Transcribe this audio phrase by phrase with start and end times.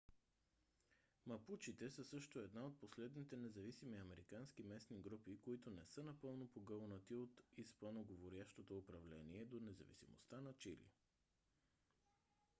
[1.25, 7.15] мапучите са също една от последните независими американски местни групи които не са напълно погълнати
[7.15, 10.89] от испаноговорящото управление до независимостта на чили